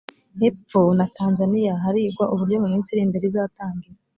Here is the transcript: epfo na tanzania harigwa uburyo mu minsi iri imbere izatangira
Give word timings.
epfo 0.47 0.81
na 0.97 1.05
tanzania 1.15 1.73
harigwa 1.83 2.25
uburyo 2.33 2.55
mu 2.61 2.67
minsi 2.73 2.87
iri 2.91 3.01
imbere 3.07 3.23
izatangira 3.27 3.97